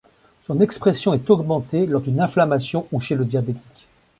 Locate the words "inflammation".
2.21-2.87